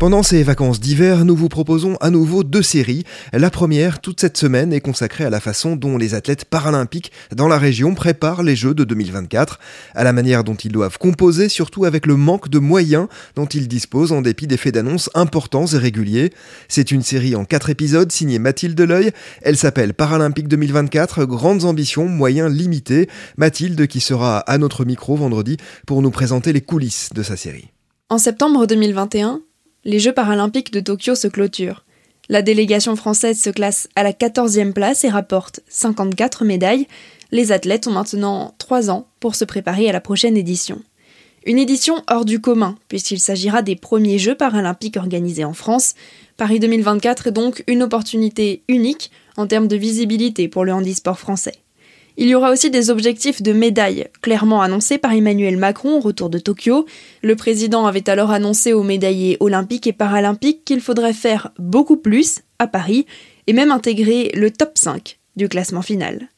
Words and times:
Pendant 0.00 0.22
ces 0.22 0.42
vacances 0.42 0.80
d'hiver, 0.80 1.26
nous 1.26 1.36
vous 1.36 1.50
proposons 1.50 1.96
à 2.00 2.08
nouveau 2.08 2.42
deux 2.42 2.62
séries. 2.62 3.04
La 3.34 3.50
première, 3.50 4.00
toute 4.00 4.18
cette 4.18 4.38
semaine, 4.38 4.72
est 4.72 4.80
consacrée 4.80 5.26
à 5.26 5.30
la 5.30 5.40
façon 5.40 5.76
dont 5.76 5.98
les 5.98 6.14
athlètes 6.14 6.46
paralympiques 6.46 7.12
dans 7.36 7.48
la 7.48 7.58
région 7.58 7.94
préparent 7.94 8.42
les 8.42 8.56
Jeux 8.56 8.72
de 8.72 8.84
2024, 8.84 9.60
à 9.94 10.02
la 10.02 10.14
manière 10.14 10.42
dont 10.42 10.54
ils 10.54 10.72
doivent 10.72 10.96
composer, 10.96 11.50
surtout 11.50 11.84
avec 11.84 12.06
le 12.06 12.16
manque 12.16 12.48
de 12.48 12.58
moyens 12.58 13.08
dont 13.36 13.44
ils 13.44 13.68
disposent 13.68 14.12
en 14.12 14.22
dépit 14.22 14.46
des 14.46 14.56
faits 14.56 14.72
d'annonce 14.72 15.10
importants 15.12 15.66
et 15.66 15.76
réguliers. 15.76 16.32
C'est 16.68 16.92
une 16.92 17.02
série 17.02 17.36
en 17.36 17.44
quatre 17.44 17.68
épisodes 17.68 18.10
signée 18.10 18.38
Mathilde 18.38 18.80
L'Oeil. 18.80 19.10
Elle 19.42 19.58
s'appelle 19.58 19.92
Paralympique 19.92 20.48
2024, 20.48 21.26
grandes 21.26 21.64
ambitions, 21.64 22.08
moyens 22.08 22.50
limités. 22.50 23.06
Mathilde 23.36 23.86
qui 23.86 24.00
sera 24.00 24.38
à 24.38 24.56
notre 24.56 24.86
micro 24.86 25.16
vendredi 25.16 25.58
pour 25.86 26.00
nous 26.00 26.10
présenter 26.10 26.54
les 26.54 26.62
coulisses 26.62 27.10
de 27.14 27.22
sa 27.22 27.36
série. 27.36 27.68
En 28.08 28.16
septembre 28.16 28.66
2021, 28.66 29.42
les 29.84 29.98
Jeux 29.98 30.12
paralympiques 30.12 30.72
de 30.72 30.80
Tokyo 30.80 31.14
se 31.14 31.28
clôturent. 31.28 31.84
La 32.28 32.42
délégation 32.42 32.94
française 32.96 33.40
se 33.40 33.50
classe 33.50 33.88
à 33.96 34.02
la 34.02 34.12
14e 34.12 34.72
place 34.72 35.04
et 35.04 35.08
rapporte 35.08 35.60
54 35.68 36.44
médailles. 36.44 36.86
Les 37.32 37.50
athlètes 37.50 37.86
ont 37.86 37.92
maintenant 37.92 38.54
3 38.58 38.90
ans 38.90 39.08
pour 39.18 39.34
se 39.34 39.44
préparer 39.44 39.88
à 39.88 39.92
la 39.92 40.00
prochaine 40.00 40.36
édition. 40.36 40.80
Une 41.46 41.58
édition 41.58 42.02
hors 42.08 42.26
du 42.26 42.40
commun, 42.40 42.76
puisqu'il 42.88 43.18
s'agira 43.18 43.62
des 43.62 43.74
premiers 43.74 44.18
Jeux 44.18 44.34
paralympiques 44.34 44.98
organisés 44.98 45.44
en 45.44 45.54
France. 45.54 45.94
Paris 46.36 46.60
2024 46.60 47.28
est 47.28 47.32
donc 47.32 47.64
une 47.66 47.82
opportunité 47.82 48.62
unique 48.68 49.10
en 49.36 49.46
termes 49.46 49.68
de 49.68 49.76
visibilité 49.76 50.48
pour 50.48 50.64
le 50.64 50.72
handisport 50.72 51.18
français. 51.18 51.54
Il 52.16 52.28
y 52.28 52.34
aura 52.34 52.50
aussi 52.50 52.70
des 52.70 52.90
objectifs 52.90 53.42
de 53.42 53.52
médailles, 53.52 54.08
clairement 54.20 54.62
annoncés 54.62 54.98
par 54.98 55.12
Emmanuel 55.12 55.56
Macron 55.56 55.96
au 55.96 56.00
retour 56.00 56.28
de 56.30 56.38
Tokyo. 56.38 56.86
Le 57.22 57.36
président 57.36 57.86
avait 57.86 58.08
alors 58.10 58.30
annoncé 58.30 58.72
aux 58.72 58.82
médaillés 58.82 59.36
olympiques 59.40 59.86
et 59.86 59.92
paralympiques 59.92 60.64
qu'il 60.64 60.80
faudrait 60.80 61.12
faire 61.12 61.50
beaucoup 61.58 61.96
plus 61.96 62.40
à 62.58 62.66
Paris 62.66 63.06
et 63.46 63.52
même 63.52 63.70
intégrer 63.70 64.30
le 64.34 64.50
top 64.50 64.76
5 64.76 65.18
du 65.36 65.48
classement 65.48 65.82
final. 65.82 66.28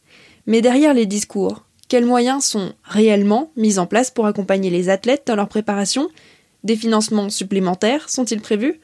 Mais 0.47 0.61
derrière 0.61 0.95
les 0.95 1.07
discours, 1.07 1.65
quels 1.89 2.07
moyens 2.07 2.45
sont 2.45 2.73
réellement 2.85 3.53
mis 3.57 3.79
en 3.79 3.87
place 3.87 4.11
pour 4.11 4.27
accompagner 4.27 4.71
les 4.71 4.89
athlètes 4.89 5.27
dans 5.27 5.37
leur 5.37 5.49
préparation? 5.49 6.09
Des 6.65 6.77
financements 6.77 7.29
supplémentaires 7.29 8.09
sont-ils 8.09 8.41
prévus? 8.41 8.81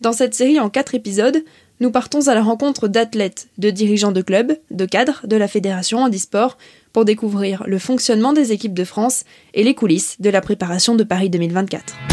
Dans 0.00 0.12
cette 0.12 0.34
série 0.34 0.60
en 0.60 0.68
4 0.68 0.94
épisodes, 0.94 1.44
nous 1.80 1.90
partons 1.90 2.28
à 2.28 2.34
la 2.34 2.42
rencontre 2.42 2.88
d'athlètes, 2.88 3.48
de 3.58 3.70
dirigeants 3.70 4.12
de 4.12 4.22
clubs, 4.22 4.56
de 4.70 4.86
cadres 4.86 5.26
de 5.26 5.36
la 5.36 5.48
Fédération 5.48 5.98
Handisport 5.98 6.58
pour 6.92 7.04
découvrir 7.04 7.64
le 7.66 7.78
fonctionnement 7.78 8.32
des 8.32 8.52
équipes 8.52 8.74
de 8.74 8.84
France 8.84 9.24
et 9.54 9.64
les 9.64 9.74
coulisses 9.74 10.20
de 10.20 10.30
la 10.30 10.40
préparation 10.40 10.94
de 10.94 11.04
Paris 11.04 11.30
2024. 11.30 12.11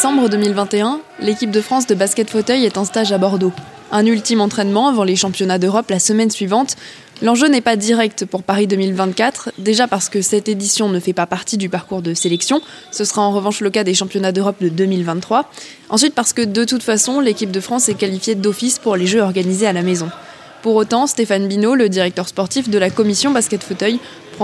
Décembre 0.00 0.30
2021, 0.30 1.02
l'équipe 1.20 1.50
de 1.50 1.60
France 1.60 1.86
de 1.86 1.94
basket 1.94 2.30
fauteuil 2.30 2.64
est 2.64 2.78
en 2.78 2.86
stage 2.86 3.12
à 3.12 3.18
Bordeaux. 3.18 3.52
Un 3.92 4.06
ultime 4.06 4.40
entraînement 4.40 4.88
avant 4.88 5.04
les 5.04 5.14
championnats 5.14 5.58
d'Europe 5.58 5.90
la 5.90 5.98
semaine 5.98 6.30
suivante. 6.30 6.76
L'enjeu 7.20 7.48
n'est 7.48 7.60
pas 7.60 7.76
direct 7.76 8.24
pour 8.24 8.42
Paris 8.42 8.66
2024, 8.66 9.52
déjà 9.58 9.88
parce 9.88 10.08
que 10.08 10.22
cette 10.22 10.48
édition 10.48 10.88
ne 10.88 11.00
fait 11.00 11.12
pas 11.12 11.26
partie 11.26 11.58
du 11.58 11.68
parcours 11.68 12.00
de 12.00 12.14
sélection, 12.14 12.62
ce 12.90 13.04
sera 13.04 13.20
en 13.20 13.30
revanche 13.30 13.60
le 13.60 13.68
cas 13.68 13.84
des 13.84 13.92
championnats 13.92 14.32
d'Europe 14.32 14.56
de 14.62 14.70
2023. 14.70 15.50
Ensuite 15.90 16.14
parce 16.14 16.32
que 16.32 16.40
de 16.46 16.64
toute 16.64 16.82
façon, 16.82 17.20
l'équipe 17.20 17.50
de 17.50 17.60
France 17.60 17.90
est 17.90 17.94
qualifiée 17.94 18.36
d'office 18.36 18.78
pour 18.78 18.96
les 18.96 19.06
Jeux 19.06 19.20
organisés 19.20 19.66
à 19.66 19.74
la 19.74 19.82
maison. 19.82 20.08
Pour 20.62 20.76
autant, 20.76 21.06
Stéphane 21.06 21.46
Binot, 21.46 21.74
le 21.74 21.90
directeur 21.90 22.26
sportif 22.26 22.70
de 22.70 22.78
la 22.78 22.88
commission 22.88 23.32
basket 23.32 23.62
fauteuil, 23.62 23.98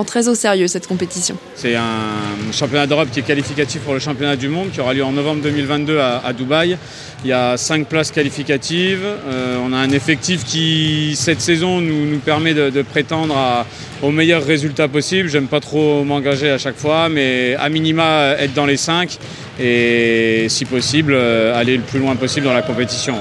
très 0.04 0.28
au 0.28 0.34
sérieux 0.34 0.68
cette 0.68 0.86
compétition. 0.86 1.36
C'est 1.54 1.74
un 1.74 2.52
championnat 2.52 2.86
d'Europe 2.86 3.08
qui 3.12 3.20
est 3.20 3.22
qualificatif 3.22 3.82
pour 3.82 3.94
le 3.94 4.00
championnat 4.00 4.36
du 4.36 4.48
monde 4.48 4.70
qui 4.70 4.80
aura 4.80 4.94
lieu 4.94 5.04
en 5.04 5.12
novembre 5.12 5.42
2022 5.42 5.98
à, 5.98 6.32
Dubaï. 6.32 6.76
Il 7.24 7.30
y 7.30 7.32
a 7.32 7.56
cinq 7.56 7.88
places 7.88 8.10
qualificatives. 8.10 9.04
Euh, 9.04 9.58
on 9.64 9.72
a 9.72 9.76
un 9.76 9.90
effectif 9.90 10.44
qui, 10.44 11.14
cette 11.16 11.40
saison, 11.40 11.80
nous, 11.80 12.18
permet 12.18 12.54
de, 12.54 12.82
prétendre 12.82 13.36
à, 13.36 13.66
aux 14.02 14.10
meilleurs 14.10 14.44
résultats 14.44 14.88
possibles. 14.88 15.28
J'aime 15.28 15.48
pas 15.48 15.60
trop 15.60 16.04
m'engager 16.04 16.50
à 16.50 16.58
chaque 16.58 16.76
fois, 16.76 17.08
mais 17.08 17.56
à 17.58 17.68
minima 17.68 18.34
être 18.38 18.54
dans 18.54 18.66
les 18.66 18.76
cinq 18.76 19.18
et 19.58 20.46
si 20.48 20.64
possible 20.66 21.14
aller 21.14 21.76
le 21.76 21.82
plus 21.82 21.98
loin 21.98 22.14
possible 22.16 22.46
dans 22.46 22.52
la 22.52 22.62
compétition. 22.62 23.16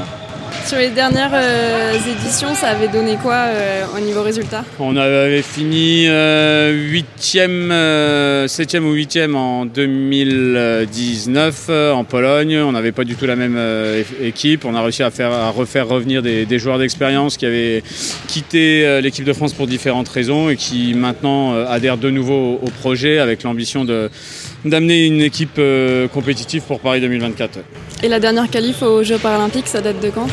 Sur 0.65 0.79
les 0.79 0.89
dernières 0.89 1.29
euh, 1.35 1.93
éditions, 1.93 2.55
ça 2.55 2.69
avait 2.69 2.87
donné 2.87 3.17
quoi 3.21 3.35
euh, 3.35 3.83
au 3.95 3.99
niveau 3.99 4.23
résultat? 4.23 4.65
On 4.79 4.97
avait 4.97 5.43
fini 5.43 6.07
8e, 6.07 7.69
euh, 7.71 8.47
7e 8.47 8.79
ou 8.79 8.95
8e 8.95 9.35
en 9.35 9.67
2019 9.67 11.69
en 11.93 12.03
Pologne. 12.03 12.57
On 12.57 12.71
n'avait 12.71 12.93
pas 12.93 13.03
du 13.03 13.15
tout 13.15 13.27
la 13.27 13.35
même 13.35 13.59
équipe. 14.19 14.65
On 14.65 14.73
a 14.73 14.81
réussi 14.81 15.03
à, 15.03 15.11
faire, 15.11 15.31
à 15.31 15.51
refaire 15.51 15.87
revenir 15.87 16.23
des, 16.23 16.57
joueurs 16.57 16.79
d'expérience 16.79 17.37
qui 17.37 17.45
avaient 17.45 17.83
quitté 18.27 19.01
l'équipe 19.01 19.25
de 19.25 19.33
France 19.33 19.53
pour 19.53 19.67
différentes 19.67 20.09
raisons 20.09 20.49
et 20.49 20.55
qui 20.55 20.95
maintenant 20.95 21.53
adhèrent 21.67 21.99
de 21.99 22.09
nouveau 22.09 22.59
au 22.59 22.71
projet 22.71 23.19
avec 23.19 23.43
l'ambition 23.43 23.85
d'amener 24.69 25.05
une 25.05 25.21
équipe 25.21 25.59
compétitive 26.13 26.63
pour 26.63 26.79
Paris 26.79 27.01
2024. 27.01 27.59
Et 28.03 28.09
la 28.09 28.19
dernière 28.19 28.49
qualif 28.49 28.81
aux 28.81 29.03
Jeux 29.03 29.17
paralympiques, 29.17 29.67
ça 29.67 29.81
date 29.81 29.99
de 30.01 30.09
quand? 30.09 30.27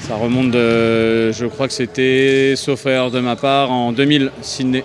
Ça 0.00 0.14
remonte 0.14 0.50
de, 0.50 1.32
je 1.32 1.46
crois 1.46 1.68
que 1.68 1.74
c'était, 1.74 2.54
sauf 2.56 2.86
erreur 2.86 3.10
de 3.10 3.20
ma 3.20 3.36
part, 3.36 3.70
en 3.70 3.92
2000, 3.92 4.30
Sydney. 4.40 4.84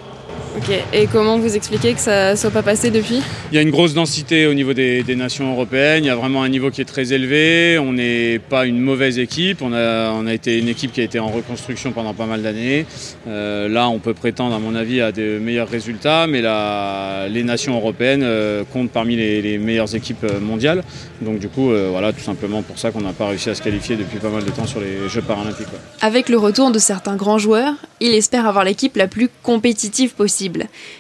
Ok, 0.56 0.70
et 0.94 1.08
comment 1.08 1.40
vous 1.40 1.56
expliquez 1.56 1.94
que 1.96 2.00
ça 2.00 2.32
ne 2.32 2.36
soit 2.36 2.52
pas 2.52 2.62
passé 2.62 2.92
depuis 2.92 3.22
Il 3.52 3.56
y 3.56 3.58
a 3.58 3.62
une 3.62 3.72
grosse 3.72 3.96
densité 3.96 4.46
au 4.46 4.54
niveau 4.54 4.74
des, 4.74 5.04
nations 5.16 5.52
européennes, 5.52 6.04
il 6.04 6.08
y 6.08 6.12
a 6.12 6.16
vraiment 6.16 6.44
un 6.44 6.50
niveau 6.50 6.70
qui 6.70 6.82
est 6.82 6.86
très 6.86 7.12
élevé, 7.12 7.80
on 7.80 7.94
n'est 7.94 8.38
pas 8.38 8.68
une 8.68 8.80
mauvaise 8.80 9.18
équipe, 9.18 9.64
on 9.64 9.74
a, 9.74 10.12
on 10.12 10.28
a 10.28 10.34
été 10.34 10.60
une 10.60 10.68
équipe 10.68 10.92
qui 10.92 11.02
a 11.02 11.04
été 11.04 11.20
en 11.20 11.30
reconstruction 11.30 11.92
pendant 11.92 12.14
pas 12.14 12.28
mal 12.28 12.44
d'années. 12.44 12.86
Euh, 13.28 13.68
là, 13.68 13.90
on 13.90 13.98
peut 13.98 14.14
prétendre, 14.14 14.54
à 14.54 14.60
mon 14.60 14.76
avis, 14.76 15.02
à 15.02 15.12
de 15.12 15.40
meilleurs 15.40 15.70
résultats, 15.70 16.28
mais 16.28 16.42
la, 16.42 17.28
les 17.30 17.44
nations 17.44 17.76
européennes 17.76 18.24
euh, 18.24 18.64
comptent 18.72 18.92
parmi 18.92 19.16
les, 19.16 19.58
meilleures 19.58 19.96
équipes 19.96 20.24
euh, 20.24 20.40
mondiales. 20.40 20.84
Donc 21.22 21.40
du 21.40 21.48
coup, 21.48 21.72
voilà, 21.90 22.12
tout 22.12 22.20
simplement 22.20 22.62
pour 22.62 22.78
ça 22.78 22.92
qu'on 22.92 23.02
n'a 23.02 23.14
pas 23.14 23.28
réussi 23.28 23.50
à 23.50 23.56
se 23.56 23.62
qualifier 23.62 23.96
depuis 23.96 24.20
pas 24.20 24.30
mal 24.30 24.44
de 24.44 24.52
temps 24.52 24.68
sur 24.68 24.82
les 24.82 25.08
Jeux 25.08 25.22
paralympiques. 25.22 25.68
Avec 26.02 26.28
le 26.28 26.38
retour 26.38 26.72
de 26.72 26.80
certains 26.80 27.16
grands 27.16 27.38
joueurs, 27.38 27.76
il 28.02 28.14
espère 28.14 28.46
avoir 28.46 28.66
l'équipe 28.66 28.98
la 28.98 29.08
plus 29.08 29.30
compétitive 29.42 30.14
possible, 30.14 30.43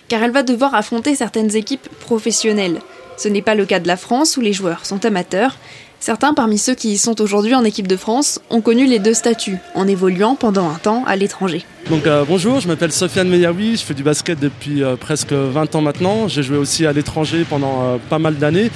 car 0.07 0.23
elle 0.23 0.31
va 0.31 0.43
devoir 0.43 0.75
affronter 0.75 1.15
certaines 1.15 1.55
équipes 1.55 1.87
professionnelles. 1.99 2.81
Ce 3.17 3.27
n'est 3.27 3.41
pas 3.41 3.55
le 3.55 3.65
cas 3.65 3.79
de 3.79 3.87
la 3.87 3.97
France 3.97 4.37
où 4.37 4.41
les 4.41 4.53
joueurs 4.53 4.85
sont 4.85 5.05
amateurs. 5.05 5.57
Certains 6.05 6.33
parmi 6.33 6.57
ceux 6.57 6.75
qui 6.75 6.97
sont 6.97 7.21
aujourd'hui 7.21 7.55
en 7.55 7.63
équipe 7.63 7.87
de 7.87 7.95
France 7.95 8.41
ont 8.49 8.59
connu 8.59 8.85
les 8.85 8.99
deux 8.99 9.13
statuts, 9.13 9.59
en 9.73 9.87
évoluant 9.87 10.35
pendant 10.35 10.69
un 10.69 10.73
temps 10.73 11.05
à 11.07 11.15
l'étranger. 11.15 11.63
Donc 11.89 12.07
euh, 12.07 12.25
bonjour, 12.27 12.59
je 12.59 12.67
m'appelle 12.67 12.91
Sofiane 12.91 13.29
Meyaoui, 13.29 13.77
je 13.77 13.85
fais 13.85 13.93
du 13.93 14.03
basket 14.03 14.37
depuis 14.37 14.83
euh, 14.83 14.97
presque 14.97 15.31
20 15.31 15.75
ans 15.75 15.81
maintenant. 15.81 16.27
J'ai 16.27 16.43
joué 16.43 16.57
aussi 16.57 16.85
à 16.85 16.91
l'étranger 16.91 17.45
pendant 17.49 17.83
euh, 17.83 17.97
pas 18.09 18.19
mal 18.19 18.35
d'années. 18.35 18.69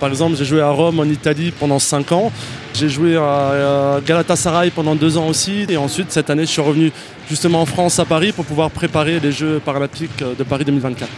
par 0.00 0.08
exemple, 0.08 0.34
j'ai 0.36 0.44
joué 0.44 0.62
à 0.62 0.70
Rome 0.70 0.98
en 0.98 1.04
Italie 1.04 1.52
pendant 1.52 1.78
5 1.78 2.10
ans. 2.10 2.32
J'ai 2.74 2.88
joué 2.88 3.16
à 3.16 4.00
Galatasaray 4.04 4.72
pendant 4.72 4.96
2 4.96 5.16
ans 5.16 5.28
aussi. 5.28 5.66
Et 5.68 5.76
ensuite, 5.76 6.10
cette 6.10 6.28
année, 6.28 6.44
je 6.44 6.50
suis 6.50 6.60
revenu 6.60 6.90
justement 7.30 7.62
en 7.62 7.66
France, 7.66 8.00
à 8.00 8.04
Paris, 8.04 8.32
pour 8.32 8.46
pouvoir 8.46 8.72
préparer 8.72 9.20
les 9.20 9.30
Jeux 9.30 9.60
paralympiques 9.64 10.24
de 10.36 10.42
Paris 10.42 10.64
2024. 10.64 11.08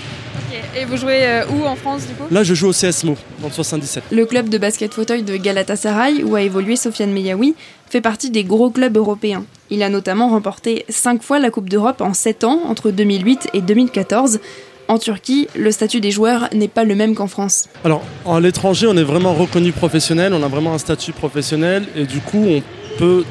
Et 0.79 0.85
vous 0.85 0.99
jouez 0.99 1.25
euh, 1.27 1.47
où 1.47 1.65
en 1.65 1.75
France 1.75 2.07
du 2.07 2.13
coup? 2.13 2.25
Là, 2.31 2.43
je 2.43 2.53
joue 2.53 2.69
au 2.69 2.73
CSMO, 2.73 3.17
dans 3.41 3.49
le 3.49 3.53
77. 3.53 4.05
Le 4.11 4.27
club 4.27 4.51
de 4.51 4.59
basket 4.59 4.93
fauteuil 4.93 5.23
de 5.23 5.35
Galatasaray, 5.37 6.23
où 6.23 6.35
a 6.35 6.43
évolué 6.43 6.77
Sofiane 6.77 7.13
Meyaoui, 7.13 7.55
fait 7.89 8.03
partie 8.03 8.31
des 8.31 8.45
gros 8.45 8.69
clubs 8.69 8.95
européens. 8.95 9.45
Il 9.71 9.83
a 9.83 9.89
notamment 9.89 10.29
remporté 10.29 10.85
5 10.91 11.23
fois 11.23 11.39
la 11.39 11.51
Coupe 11.51 11.71
d'Europe 11.71 12.03
en 12.03 12.13
7 12.13 12.45
ans, 12.45 12.61
entre 12.67 12.91
2008 12.91 13.49
et 13.55 13.63
2014. 13.63 14.41
En 14.89 14.99
Turquie, 14.99 15.49
le 15.57 15.71
statut 15.71 16.01
des 16.01 16.11
joueurs 16.11 16.51
n'est 16.53 16.69
pas 16.69 16.85
le 16.85 16.95
même 16.95 17.15
qu'en 17.15 17.27
France. 17.27 17.69
Alors, 17.83 18.03
à 18.27 18.39
l'étranger, 18.39 18.87
on 18.87 18.97
est 18.99 19.03
vraiment 19.03 19.33
reconnu 19.33 19.73
professionnel, 19.73 20.35
on 20.35 20.43
a 20.43 20.49
vraiment 20.49 20.75
un 20.75 20.79
statut 20.79 21.13
professionnel 21.13 21.85
et 21.97 22.05
du 22.05 22.21
coup, 22.21 22.45
on 22.47 22.63
peut 22.99 23.25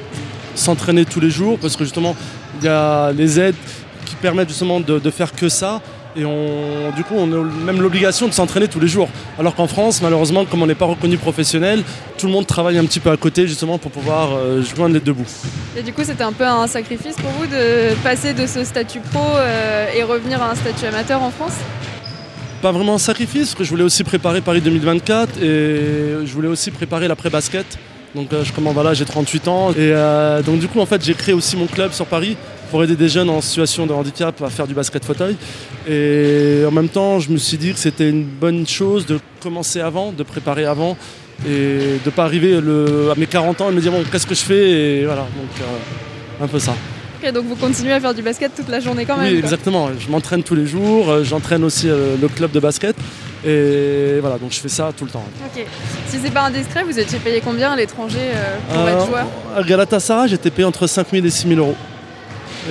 s'entraîner 0.56 1.06
tous 1.06 1.20
les 1.20 1.30
jours 1.30 1.60
parce 1.60 1.76
que 1.76 1.84
justement, 1.84 2.16
il 2.60 2.66
y 2.66 2.70
a 2.70 3.12
les 3.12 3.40
aides 3.40 3.56
qui 4.06 4.16
permettent 4.16 4.50
justement 4.50 4.80
de, 4.80 4.98
de 4.98 5.10
faire 5.12 5.32
que 5.32 5.48
ça. 5.48 5.82
Et 6.18 6.24
on, 6.24 6.92
du 6.96 7.04
coup, 7.04 7.16
on 7.18 7.32
a 7.32 7.44
même 7.66 7.82
l'obligation 7.82 8.28
de 8.28 8.32
s'entraîner 8.32 8.70
tous 8.70 8.80
les 8.80 8.88
jours. 8.88 9.10
Alors 9.38 9.54
qu'en 9.54 9.68
France, 9.68 10.02
malheureusement, 10.02 10.46
comme 10.46 10.62
on 10.62 10.68
n'est 10.68 10.74
pas 10.74 10.86
reconnu 10.86 11.18
professionnel, 11.18 11.84
tout 12.18 12.28
le 12.28 12.32
monde 12.32 12.48
travaille 12.48 12.78
un 12.78 12.86
petit 12.86 13.02
peu 13.02 13.12
à 13.12 13.18
côté 13.18 13.48
justement 13.48 13.78
pour 13.78 13.92
pouvoir 13.92 14.30
euh, 14.34 14.62
joindre 14.64 14.94
les 14.94 15.02
deux 15.02 15.12
bouts. 15.12 15.28
Et 15.78 15.84
du 15.84 15.92
coup, 15.92 16.04
c'était 16.06 16.24
un 16.24 16.32
peu 16.32 16.46
un 16.46 16.68
sacrifice 16.68 17.16
pour 17.16 17.32
vous 17.32 17.48
de 17.48 17.94
passer 18.02 18.34
de 18.34 18.48
ce 18.48 18.64
statut 18.64 19.00
pro 19.00 19.24
euh, 19.36 19.88
et 19.94 20.04
revenir 20.04 20.42
à 20.42 20.52
un 20.52 20.56
statut 20.56 20.86
amateur 20.86 21.22
en 21.22 21.32
France? 21.32 21.56
Pas 22.62 22.72
vraiment 22.72 22.96
un 22.96 23.00
sacrifice, 23.00 23.48
parce 23.48 23.56
que 23.56 23.64
je 23.66 23.70
voulais 23.70 23.84
aussi 23.84 24.06
préparer 24.06 24.40
Paris 24.40 24.62
2024 24.62 25.38
et 25.42 26.26
je 26.26 26.34
voulais 26.34 26.48
aussi 26.48 26.72
préparer 26.72 27.10
l'après-basket. 27.10 27.78
Donc 28.16 28.32
euh, 28.32 28.46
je 28.46 28.54
commence, 28.54 28.74
voilà, 28.74 28.94
j'ai 28.94 29.04
38 29.04 29.48
ans. 29.50 29.72
Et 29.74 29.94
donc 30.46 30.60
du 30.60 30.70
coup, 30.70 30.80
en 30.80 30.86
fait, 30.86 31.04
j'ai 31.04 31.14
créé 31.14 31.36
aussi 31.36 31.58
mon 31.58 31.66
club 31.66 31.92
sur 31.92 32.06
Paris 32.06 32.38
pour 32.72 32.84
aider 32.84 32.96
des 32.96 33.10
jeunes 33.10 33.30
en 33.30 33.42
situation 33.42 33.86
de 33.86 33.94
handicap 33.94 34.42
à 34.42 34.50
faire 34.50 34.68
du 34.68 34.74
basket 34.74 35.06
fauteuil. 35.06 35.36
Et 35.88 36.64
en 36.68 36.72
même 36.72 36.90
temps, 36.90 37.20
je 37.20 37.30
me 37.30 37.38
suis 37.38 37.58
dit 37.58 37.74
que 37.74 37.80
c'était 37.80 38.10
une 38.10 38.24
bonne 38.24 38.68
chose 38.68 39.06
de 39.06 39.20
commencer 39.42 39.80
avant, 39.80 40.12
de 40.12 40.24
préparer 40.24 40.66
avant 40.66 40.98
et 41.44 42.00
de 42.04 42.06
ne 42.06 42.12
pas 42.12 42.24
arriver 42.24 42.56
à 42.56 43.16
mes 43.16 43.28
40 43.28 43.62
ans 43.62 43.70
et 43.70 43.74
me 43.74 43.82
dire 43.82 43.92
bon, 43.92 44.04
qu'est-ce 44.12 44.28
que 44.28 44.36
je 44.36 44.44
fais 44.44 44.70
Et 44.72 45.06
voilà, 45.06 45.22
donc 45.22 45.62
euh, 45.62 46.44
un 46.44 46.48
peu 46.48 46.60
ça. 46.60 46.74
Ok, 47.22 47.32
donc 47.32 47.46
vous 47.46 47.56
continuez 47.56 47.94
à 47.94 48.00
faire 48.00 48.14
du 48.14 48.22
basket 48.22 48.54
toute 48.56 48.70
la 48.70 48.80
journée 48.80 49.06
quand 49.06 49.18
même 49.18 49.32
Oui, 49.32 49.40
exactement. 49.40 49.90
Je 49.98 50.10
m'entraîne 50.10 50.44
tous 50.44 50.56
les 50.56 50.66
jours, 50.66 51.10
euh, 51.10 51.24
j'entraîne 51.24 51.64
aussi 51.64 51.90
euh, 51.90 52.16
le 52.22 52.28
club 52.28 52.52
de 52.52 52.60
basket. 52.60 52.96
Et 53.46 54.18
voilà, 54.22 54.40
donc 54.40 54.52
je 54.52 54.60
fais 54.60 54.70
ça 54.70 54.92
tout 54.98 55.06
le 55.06 55.12
temps. 55.12 55.24
Ok. 55.46 55.64
Si 56.08 56.18
c'est 56.24 56.32
pas 56.32 56.46
indiscret, 56.46 56.84
vous 56.84 56.98
étiez 56.98 57.20
payé 57.20 57.42
combien 57.44 57.74
à 57.74 57.76
l'étranger 57.76 58.32
pour 58.74 58.90
être 58.90 59.06
joueur? 59.06 59.26
À 59.56 59.62
Galatasaray, 59.62 60.30
j'étais 60.30 60.50
payé 60.50 60.66
entre 60.66 60.88
5 60.88 61.08
000 61.12 61.24
et 61.24 61.30
6 61.30 61.48
000 61.50 61.60
euros. 61.60 61.76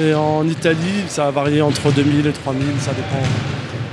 Et 0.00 0.12
en 0.12 0.46
Italie, 0.48 1.04
ça 1.06 1.26
va 1.26 1.30
varier 1.30 1.62
entre 1.62 1.92
2000 1.92 2.26
et 2.26 2.32
3000, 2.32 2.66
ça 2.80 2.90
dépend, 2.92 3.22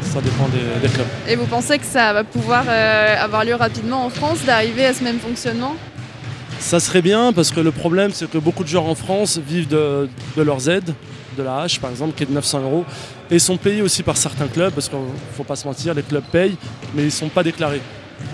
ça 0.01 0.19
dépend 0.19 0.47
des, 0.47 0.89
clubs. 0.89 1.05
Et 1.27 1.35
vous 1.35 1.45
pensez 1.45 1.77
que 1.77 1.85
ça 1.85 2.11
va 2.11 2.23
pouvoir 2.23 2.63
euh, 2.67 3.15
avoir 3.23 3.45
lieu 3.45 3.53
rapidement 3.53 4.05
en 4.05 4.09
France, 4.09 4.39
d'arriver 4.43 4.85
à 4.85 4.95
ce 4.95 5.03
même 5.03 5.19
fonctionnement? 5.19 5.75
Ça 6.59 6.79
serait 6.79 7.03
bien 7.03 7.33
parce 7.33 7.51
que 7.51 7.59
le 7.59 7.71
problème, 7.71 8.11
c'est 8.13 8.29
que 8.29 8.39
beaucoup 8.39 8.63
de 8.63 8.69
joueurs 8.69 8.87
en 8.87 8.95
France 8.95 9.37
vivent 9.37 9.67
de, 9.67 10.09
leurs 10.37 10.69
aides, 10.69 10.91
de 11.37 11.43
la 11.43 11.65
H 11.65 11.79
par 11.79 11.91
exemple, 11.91 12.13
qui 12.15 12.23
est 12.23 12.27
de 12.27 12.33
900 12.33 12.61
euros, 12.61 12.83
et 13.29 13.37
sont 13.37 13.57
payés 13.57 13.83
aussi 13.83 14.01
par 14.01 14.17
certains 14.17 14.47
clubs, 14.47 14.73
parce 14.73 14.89
qu'il 14.89 14.97
ne 14.97 15.05
faut 15.37 15.43
pas 15.43 15.55
se 15.55 15.67
mentir, 15.67 15.93
les 15.93 16.03
clubs 16.03 16.23
payent, 16.31 16.57
mais 16.95 17.03
ils 17.03 17.05
ne 17.05 17.11
sont 17.11 17.29
pas 17.29 17.43
déclarés. 17.43 17.81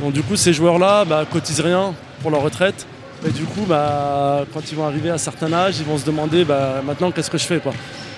Donc 0.02 0.14
du 0.14 0.24
coup, 0.24 0.38
ces 0.38 0.54
joueurs-là 0.54 1.04
bah, 1.04 1.26
cotisent 1.30 1.60
rien 1.60 1.94
pour 2.22 2.32
leur 2.32 2.42
retraite 2.42 2.88
et 3.26 3.32
du 3.32 3.44
coup, 3.46 3.66
bah, 3.68 4.46
quand 4.54 4.72
ils 4.72 4.76
vont 4.76 4.86
arriver 4.86 5.10
à 5.10 5.18
certain 5.18 5.52
âge, 5.52 5.80
ils 5.80 5.86
vont 5.86 5.98
se 5.98 6.06
demander 6.06 6.46
bah, 6.46 6.82
maintenant 6.86 7.12
qu'est-ce 7.12 7.32
que 7.32 7.38
je 7.38 7.46
fais. 7.46 7.60
Quoi. 7.60 7.74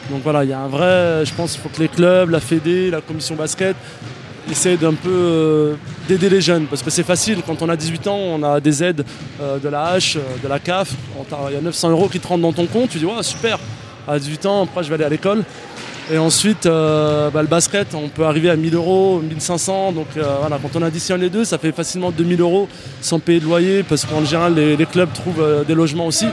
Donc 0.09 0.21
voilà, 0.23 0.43
il 0.43 0.49
y 0.49 0.53
a 0.53 0.59
un 0.59 0.67
vrai. 0.67 1.25
Je 1.25 1.33
pense 1.33 1.53
qu'il 1.53 1.61
faut 1.61 1.69
que 1.69 1.79
les 1.79 1.87
clubs, 1.87 2.29
la 2.29 2.39
Fédé, 2.39 2.89
la 2.91 3.01
commission 3.01 3.35
basket 3.35 3.75
essaient 4.51 4.77
d'un 4.77 4.93
peu 4.93 5.09
euh, 5.09 5.75
d'aider 6.07 6.29
les 6.29 6.41
jeunes. 6.41 6.65
Parce 6.65 6.81
que 6.81 6.89
c'est 6.89 7.03
facile, 7.03 7.41
quand 7.45 7.61
on 7.61 7.69
a 7.69 7.75
18 7.75 8.07
ans, 8.07 8.17
on 8.17 8.43
a 8.43 8.59
des 8.59 8.83
aides 8.83 9.05
euh, 9.41 9.59
de 9.59 9.69
la 9.69 9.97
H, 9.97 10.17
euh, 10.17 10.21
de 10.43 10.47
la 10.47 10.59
CAF. 10.59 10.93
Il 11.49 11.53
y 11.53 11.57
a 11.57 11.61
900 11.61 11.91
euros 11.91 12.09
qui 12.09 12.19
te 12.19 12.27
rentrent 12.27 12.41
dans 12.41 12.53
ton 12.53 12.65
compte, 12.65 12.89
tu 12.89 12.97
dis 12.97 13.05
ouais, 13.05 13.21
super, 13.21 13.59
à 14.07 14.17
18 14.17 14.45
ans, 14.47 14.63
après 14.63 14.83
je 14.83 14.89
vais 14.89 14.95
aller 14.95 15.05
à 15.05 15.09
l'école. 15.09 15.43
Et 16.11 16.17
ensuite, 16.17 16.65
euh, 16.65 17.29
bah, 17.29 17.43
le 17.43 17.47
basket, 17.47 17.93
on 17.93 18.09
peut 18.09 18.23
arriver 18.23 18.49
à 18.49 18.55
1000 18.55 18.73
euros, 18.73 19.19
1500. 19.19 19.91
Donc 19.91 20.07
euh, 20.17 20.23
voilà, 20.39 20.57
quand 20.59 20.79
on 20.79 20.81
additionne 20.81 21.21
les 21.21 21.29
deux, 21.29 21.45
ça 21.45 21.59
fait 21.59 21.71
facilement 21.71 22.09
2000 22.09 22.41
euros 22.41 22.67
sans 22.99 23.19
payer 23.19 23.39
de 23.39 23.45
loyer 23.45 23.83
parce 23.83 24.05
qu'en 24.05 24.25
général, 24.25 24.55
les, 24.55 24.85
clubs 24.87 25.13
trouvent 25.13 25.41
euh, 25.41 25.63
des 25.63 25.75
logements 25.75 26.07
aussi. 26.07 26.25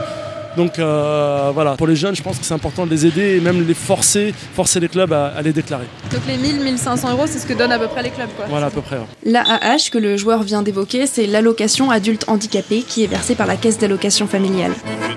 Donc 0.57 0.79
euh, 0.79 1.51
voilà, 1.53 1.75
pour 1.75 1.85
les 1.85 1.95
jeunes, 1.95 2.15
je 2.15 2.23
pense 2.23 2.39
que 2.39 2.43
c'est 2.43 2.53
important 2.53 2.87
de 2.87 2.91
les 2.91 3.05
aider 3.05 3.37
et 3.37 3.39
même 3.39 3.65
les 3.65 3.75
forcer, 3.75 4.33
forcer 4.55 4.79
les 4.79 4.89
clubs 4.89 5.13
à, 5.13 5.39
les 5.43 5.53
déclarer. 5.53 5.85
Donc 6.11 6.21
les 6.27 6.35
1000, 6.35 6.61
1500 6.61 7.11
euros, 7.11 7.25
c'est 7.27 7.37
ce 7.37 7.45
que 7.45 7.53
donnent 7.53 7.71
à 7.71 7.77
peu 7.77 7.87
près 7.87 8.01
les 8.01 8.09
clubs 8.09 8.29
quoi. 8.35 8.47
Voilà, 8.49 8.65
à 8.65 8.69
peu 8.71 8.81
près. 8.81 8.97
L'AAH 9.23 9.91
que 9.91 9.99
le 9.99 10.17
joueur 10.17 10.41
vient 10.41 10.63
d'évoquer, 10.63 11.05
c'est 11.05 11.27
l'allocation 11.27 11.91
adulte 11.91 12.25
handicapé 12.27 12.81
qui 12.81 13.03
est 13.03 13.07
versée 13.07 13.35
par 13.35 13.45
la 13.45 13.55
caisse 13.55 13.77
d'allocation 13.77 14.25
familiale. 14.25 14.71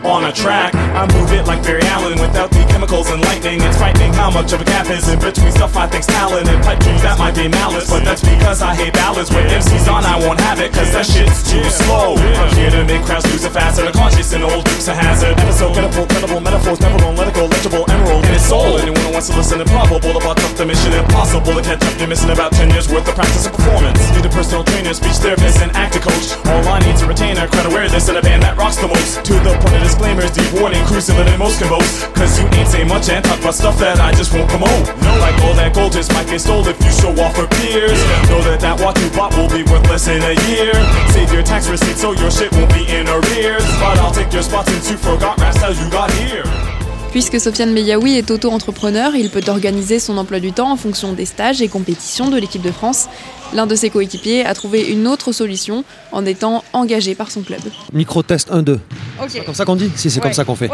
On 0.05 0.23
a 0.25 0.33
track, 0.33 0.75
I 0.75 1.07
move 1.15 1.33
it 1.33 1.47
like 1.47 1.63
Barry 1.63 1.83
Allen 1.89 2.21
without 2.21 2.51
the 2.51 2.65
chemicals 2.73 3.11
and 3.11 3.21
lightning. 3.23 3.61
It's 3.63 3.77
frightening 3.79 4.13
how 4.13 4.31
much 4.31 4.53
of 4.53 4.61
a 4.61 4.65
gap 4.65 4.91
is 4.91 5.09
in 5.09 5.19
between 5.19 5.53
stuff 5.53 5.77
I 5.77 5.87
think's 5.89 6.07
talent 6.07 6.49
and 6.49 6.63
pipe 6.65 6.81
dreams 6.81 7.03
that 7.03 7.19
might 7.19 7.35
be 7.35 7.49
malice. 7.49 7.89
But 7.89 8.05
that's 8.05 8.23
because 8.23 8.61
I 8.63 8.75
hate 8.75 8.93
ballads. 8.93 9.31
When 9.31 9.45
MC's 9.49 9.89
on, 9.89 10.05
I 10.05 10.19
won't 10.21 10.41
have 10.41 10.61
it, 10.61 10.73
cause 10.73 10.93
that 10.93 11.07
shit's 11.07 11.51
too 11.51 11.65
slow. 11.65 12.17
I'm 12.17 12.53
here 12.57 12.71
to 12.71 12.85
make 12.85 13.03
crowds 13.05 13.25
lose 13.33 13.45
it 13.45 13.53
faster. 13.53 13.85
The 13.85 13.93
conscious 13.93 14.33
and 14.33 14.45
old 14.45 14.65
It's 14.81 14.89
a 14.89 14.95
hazard, 14.95 15.37
never 15.37 15.53
so 15.53 15.71
credible, 15.75 16.07
credible 16.07 16.41
metaphors, 16.41 16.81
never 16.81 16.97
wrong, 17.05 17.15
legible, 17.15 17.49
legible, 17.49 17.85
emerald 17.91 18.25
in 18.25 18.33
its 18.33 18.47
soul. 18.47 18.79
And 18.79 19.00
to 19.29 19.37
listen, 19.37 19.61
improbable, 19.61 20.17
about 20.17 20.37
tough 20.39 20.57
the 20.57 20.65
mission 20.65 20.93
impossible 20.97 21.53
to 21.53 21.61
catch 21.61 21.83
up. 21.85 21.93
You're 22.01 22.09
missing 22.09 22.31
about 22.31 22.53
10 22.53 22.71
years 22.71 22.89
worth 22.89 23.05
of 23.05 23.15
practice 23.15 23.45
and 23.45 23.53
performance. 23.53 24.01
Need 24.17 24.25
a 24.25 24.33
personal 24.33 24.65
trainer, 24.65 24.95
speech 24.95 25.21
therapist, 25.21 25.61
and 25.61 25.69
actor 25.77 26.01
coach. 26.01 26.33
All 26.49 26.65
I 26.65 26.81
need 26.89 26.97
to 27.05 27.07
retain 27.07 27.37
are 27.37 27.45
crowd 27.49 27.69
awareness 27.69 28.09
in 28.09 28.17
a 28.17 28.23
band 28.23 28.43
that 28.43 28.57
rocks 28.57 28.81
the 28.81 28.89
most. 28.89 29.21
To 29.29 29.35
the 29.45 29.53
point 29.61 29.77
of 29.77 29.85
disclaimers, 29.85 30.33
deep 30.33 30.49
warning, 30.57 30.81
cruising 30.89 31.21
than 31.21 31.37
most 31.37 31.61
can 31.61 31.69
boast. 31.69 32.09
Cause 32.17 32.33
you 32.41 32.49
ain't 32.57 32.69
say 32.73 32.85
much 32.85 33.13
and 33.13 33.21
talk 33.21 33.41
about 33.45 33.53
stuff 33.53 33.77
that 33.85 34.01
I 34.01 34.17
just 34.17 34.33
won't 34.33 34.49
promote. 34.49 34.89
No, 35.05 35.13
like 35.21 35.37
all 35.45 35.53
that 35.61 35.77
gold 35.77 35.93
just 35.93 36.09
might 36.17 36.25
get 36.25 36.41
stole 36.41 36.65
if 36.65 36.81
you 36.81 36.93
show 36.95 37.13
off 37.21 37.37
for 37.37 37.45
peers. 37.61 38.01
Know 38.33 38.41
that 38.49 38.65
that 38.65 38.81
watch 38.81 38.97
you 39.05 39.11
bought 39.13 39.37
will 39.37 39.53
be 39.53 39.69
worth 39.69 39.85
less 39.93 40.09
in 40.09 40.25
a 40.25 40.33
year. 40.49 40.73
Save 41.13 41.29
your 41.29 41.45
tax 41.45 41.69
receipt 41.69 42.01
so 42.01 42.17
your 42.17 42.33
shit 42.33 42.49
won't 42.57 42.73
be 42.73 42.89
in 42.89 43.05
arrears. 43.05 43.69
But 43.85 44.01
I'll 44.01 44.17
take 44.17 44.33
your 44.33 44.43
spot 44.43 44.65
since 44.65 44.89
you 44.89 44.97
forgot 44.97 45.37
rap 45.37 45.53
you 45.61 45.91
got 45.93 46.09
here. 46.17 46.80
Puisque 47.11 47.41
Sofiane 47.41 47.73
Meyaoui 47.73 48.17
est 48.17 48.31
auto-entrepreneur, 48.31 49.17
il 49.17 49.31
peut 49.31 49.43
organiser 49.49 49.99
son 49.99 50.17
emploi 50.17 50.39
du 50.39 50.53
temps 50.53 50.71
en 50.71 50.77
fonction 50.77 51.13
des 51.13 51.25
stages 51.25 51.61
et 51.61 51.67
compétitions 51.67 52.31
de 52.31 52.39
l'équipe 52.39 52.63
de 52.63 52.71
France. 52.71 53.09
L'un 53.53 53.67
de 53.67 53.75
ses 53.75 53.91
coéquipiers 53.91 54.45
a 54.45 54.55
trouvé 54.55 54.89
une 54.89 55.09
autre 55.09 55.33
solution 55.33 55.83
en 56.13 56.25
étant 56.25 56.63
engagé 56.73 57.17
par 57.17 57.33
son 57.33 57.43
club. 57.43 57.61
Micro-test 57.93 58.53
1-2. 58.53 58.79
C'est 59.27 59.45
comme 59.45 59.55
ça 59.55 59.65
qu'on 59.65 59.75
dit 59.75 59.91
Si, 59.97 60.09
c'est 60.09 60.21
comme 60.21 60.33
ça 60.33 60.45
qu'on 60.45 60.55
fait. 60.55 60.71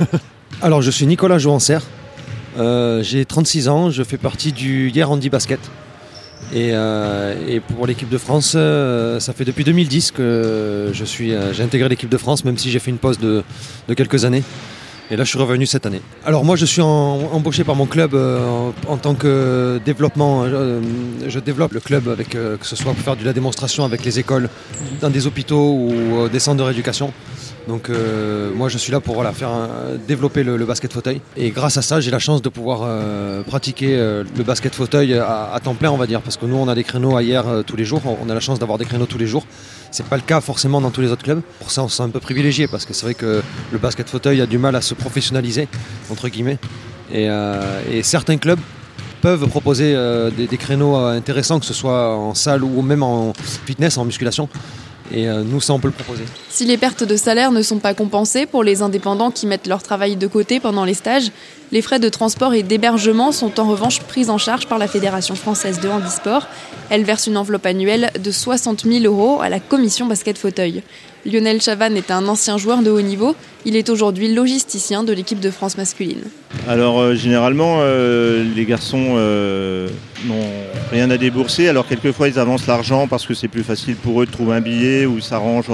Alors, 0.62 0.80
je 0.80 0.90
suis 0.90 1.06
Nicolas 1.06 1.36
Jouancer. 1.36 1.78
Euh, 2.58 3.02
j'ai 3.02 3.26
36 3.26 3.68
ans, 3.68 3.90
je 3.90 4.02
fais 4.02 4.16
partie 4.16 4.52
du 4.52 4.88
Hier 4.88 5.14
Basket. 5.30 5.60
Euh, 6.54 7.34
et, 7.46 7.60
pour 7.60 7.86
l'équipe 7.86 8.08
de 8.08 8.16
France, 8.16 8.54
euh, 8.56 9.20
ça 9.20 9.34
fait 9.34 9.44
depuis 9.44 9.64
2010 9.64 10.12
que 10.12 10.88
je 10.94 11.04
suis, 11.04 11.34
j'ai 11.52 11.62
intégré 11.62 11.90
l'équipe 11.90 12.08
de 12.08 12.16
France, 12.16 12.46
même 12.46 12.56
si 12.56 12.70
j'ai 12.70 12.78
fait 12.78 12.90
une 12.90 12.96
pause 12.96 13.18
de 13.18 13.44
quelques 13.94 14.24
années. 14.24 14.42
Et 15.10 15.16
là, 15.16 15.22
je 15.22 15.28
suis 15.28 15.38
revenu 15.38 15.66
cette 15.66 15.86
année. 15.86 16.00
Alors 16.24 16.44
moi, 16.44 16.56
je 16.56 16.64
suis 16.64 16.82
embauché 16.82 17.62
par 17.62 17.76
mon 17.76 17.86
club 17.86 18.14
euh, 18.14 18.70
en, 18.88 18.96
tant 18.96 19.14
que 19.14 19.80
développement. 19.84 20.42
Euh, 20.44 20.80
je 21.28 21.38
développe 21.38 21.72
le 21.72 21.80
club 21.80 22.08
avec 22.08 22.34
euh, 22.34 22.56
que 22.56 22.66
ce 22.66 22.74
soit 22.74 22.92
pour 22.92 23.02
faire 23.02 23.16
de 23.16 23.24
la 23.24 23.32
démonstration 23.32 23.84
avec 23.84 24.04
les 24.04 24.18
écoles, 24.18 24.48
dans 25.00 25.10
des 25.10 25.28
hôpitaux 25.28 25.74
ou 25.74 26.28
des 26.28 26.40
centres 26.40 26.58
de 26.58 26.64
rééducation. 26.64 27.12
Donc 27.68 27.90
moi, 28.56 28.68
je 28.68 28.78
suis 28.78 28.92
là 28.92 29.00
pour 29.00 29.16
voilà, 29.16 29.32
faire 29.32 29.50
développer 30.06 30.44
le, 30.44 30.64
basket 30.64 30.92
fauteuil. 30.92 31.20
Et 31.36 31.50
grâce 31.50 31.76
à 31.76 31.82
ça, 31.82 32.00
j'ai 32.00 32.12
la 32.12 32.20
chance 32.20 32.40
de 32.40 32.48
pouvoir 32.48 32.88
pratiquer 33.44 33.96
le 33.96 34.42
basket 34.44 34.72
fauteuil 34.74 35.14
à, 35.14 35.52
à, 35.52 35.60
temps 35.60 35.74
plein, 35.74 35.90
on 35.90 35.96
va 35.96 36.06
dire, 36.06 36.20
parce 36.20 36.36
que 36.36 36.46
nous, 36.46 36.56
on 36.56 36.68
a 36.68 36.76
des 36.76 36.84
créneaux 36.84 37.16
ailleurs 37.16 37.64
tous 37.66 37.76
les 37.76 37.84
jours. 37.84 38.02
On 38.24 38.30
a 38.30 38.34
la 38.34 38.40
chance 38.40 38.60
d'avoir 38.60 38.78
des 38.78 38.84
créneaux 38.84 39.06
tous 39.06 39.18
les 39.18 39.26
jours. 39.26 39.46
C'est 39.90 40.06
pas 40.06 40.16
le 40.16 40.22
cas 40.22 40.40
forcément 40.40 40.80
dans 40.80 40.90
tous 40.90 41.00
les 41.00 41.10
autres 41.10 41.22
clubs. 41.22 41.40
Pour 41.58 41.70
ça, 41.70 41.82
on 41.82 41.88
se 41.88 41.96
sent 41.96 42.02
un 42.02 42.10
peu 42.10 42.20
privilégié 42.20 42.66
parce 42.68 42.84
que 42.84 42.92
c'est 42.92 43.04
vrai 43.06 43.14
que 43.14 43.42
le 43.72 43.78
basket 43.78 44.08
fauteuil 44.08 44.40
a 44.40 44.46
du 44.46 44.58
mal 44.58 44.76
à 44.76 44.80
se 44.80 44.94
professionnaliser, 44.94 45.68
entre 46.10 46.28
guillemets. 46.28 46.58
Et, 47.12 47.28
euh, 47.30 48.02
certains 48.02 48.36
clubs 48.36 48.58
peuvent 49.22 49.48
proposer 49.48 49.94
euh, 49.94 50.30
des, 50.30 50.46
créneaux 50.56 50.96
euh, 50.96 51.16
intéressants, 51.16 51.58
que 51.58 51.66
ce 51.66 51.74
soit 51.74 52.16
en 52.16 52.34
salle 52.34 52.62
ou 52.62 52.82
même 52.82 53.02
en 53.02 53.32
fitness, 53.64 53.98
en 53.98 54.04
musculation. 54.04 54.48
Et 55.14 55.26
nous, 55.26 55.60
ça, 55.60 55.72
on 55.72 55.78
peut 55.78 55.88
le 55.88 55.92
proposer. 55.92 56.24
Si 56.48 56.64
les 56.64 56.76
pertes 56.76 57.04
de 57.04 57.16
salaire 57.16 57.52
ne 57.52 57.62
sont 57.62 57.78
pas 57.78 57.94
compensées 57.94 58.46
pour 58.46 58.64
les 58.64 58.82
indépendants 58.82 59.30
qui 59.30 59.46
mettent 59.46 59.66
leur 59.66 59.82
travail 59.82 60.16
de 60.16 60.26
côté 60.26 60.60
pendant 60.60 60.84
les 60.84 60.94
stages, 60.94 61.30
les 61.72 61.82
frais 61.82 61.98
de 61.98 62.08
transport 62.08 62.54
et 62.54 62.62
d'hébergement 62.62 63.32
sont 63.32 63.58
en 63.58 63.68
revanche 63.68 64.00
pris 64.00 64.30
en 64.30 64.38
charge 64.38 64.66
par 64.66 64.78
la 64.78 64.86
Fédération 64.88 65.34
française 65.34 65.80
de 65.80 65.88
handisport. 65.88 66.46
Elle 66.90 67.04
verse 67.04 67.26
une 67.26 67.36
enveloppe 67.36 67.66
annuelle 67.66 68.10
de 68.18 68.30
60 68.30 68.84
000 68.84 69.04
euros 69.04 69.40
à 69.40 69.48
la 69.48 69.60
commission 69.60 70.06
basket 70.06 70.38
fauteuil. 70.38 70.82
Lionel 71.26 71.60
Chavannes 71.60 71.96
est 71.96 72.12
un 72.12 72.28
ancien 72.28 72.56
joueur 72.56 72.82
de 72.82 72.90
haut 72.90 73.00
niveau. 73.00 73.34
Il 73.64 73.74
est 73.74 73.90
aujourd'hui 73.90 74.32
logisticien 74.32 75.02
de 75.02 75.12
l'équipe 75.12 75.40
de 75.40 75.50
France 75.50 75.76
masculine. 75.76 76.22
Alors 76.68 77.00
euh, 77.00 77.14
généralement, 77.16 77.78
euh, 77.80 78.44
les 78.54 78.64
garçons 78.64 79.14
euh, 79.16 79.88
n'ont 80.26 80.52
rien 80.92 81.10
à 81.10 81.16
débourser. 81.16 81.68
Alors 81.68 81.88
quelquefois, 81.88 82.28
ils 82.28 82.38
avancent 82.38 82.68
l'argent 82.68 83.08
parce 83.08 83.26
que 83.26 83.34
c'est 83.34 83.48
plus 83.48 83.64
facile 83.64 83.96
pour 83.96 84.22
eux 84.22 84.26
de 84.26 84.30
trouver 84.30 84.54
un 84.54 84.60
billet 84.60 85.04
ou 85.04 85.20
s'arrangent 85.20 85.72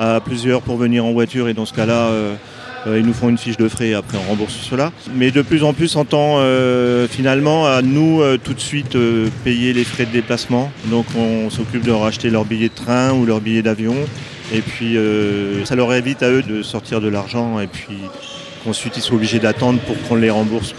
à 0.00 0.20
plusieurs 0.20 0.62
pour 0.62 0.76
venir 0.76 1.04
en 1.04 1.12
voiture. 1.12 1.48
Et 1.48 1.54
dans 1.54 1.66
ce 1.66 1.74
cas-là, 1.74 2.10
ils 2.86 3.06
nous 3.06 3.14
font 3.14 3.28
une 3.28 3.38
fiche 3.38 3.56
de 3.56 3.68
frais 3.68 3.90
et 3.90 3.94
après 3.94 4.18
on 4.18 4.30
rembourse 4.30 4.56
cela. 4.68 4.90
Mais 5.14 5.30
de 5.30 5.42
plus 5.42 5.62
en 5.62 5.74
plus, 5.74 5.94
on 5.94 6.04
tend 6.04 6.40
finalement 7.08 7.66
à 7.66 7.82
nous 7.82 8.22
tout 8.42 8.54
de 8.54 8.60
suite 8.60 8.96
payer 9.44 9.72
les 9.72 9.84
frais 9.84 10.06
de 10.06 10.12
déplacement. 10.12 10.72
Donc 10.86 11.06
on 11.16 11.50
s'occupe 11.50 11.84
de 11.84 11.92
racheter 11.92 12.30
leur 12.30 12.44
billet 12.44 12.68
de 12.68 12.74
train 12.74 13.12
ou 13.12 13.26
leur 13.26 13.40
billet 13.40 13.62
d'avion. 13.62 13.94
Et 14.52 14.60
puis 14.60 14.96
ça 15.64 15.76
leur 15.76 15.92
évite 15.92 16.22
à 16.22 16.30
eux 16.30 16.42
de 16.42 16.62
sortir 16.62 17.00
de 17.00 17.08
l'argent 17.08 17.60
et 17.60 17.66
puis 17.66 17.98
qu'ensuite 18.64 18.96
ils 18.96 19.02
soient 19.02 19.16
obligés 19.16 19.38
d'attendre 19.38 19.78
pour 19.80 19.96
qu'on 20.08 20.16
les 20.16 20.30
rembourse. 20.30 20.74